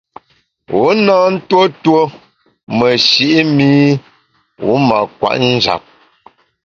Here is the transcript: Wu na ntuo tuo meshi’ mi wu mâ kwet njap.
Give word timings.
Wu 0.77 0.83
na 1.05 1.15
ntuo 1.33 1.61
tuo 1.83 2.01
meshi’ 2.77 3.29
mi 3.55 3.69
wu 4.67 4.73
mâ 4.87 4.97
kwet 5.17 5.39
njap. 5.53 5.83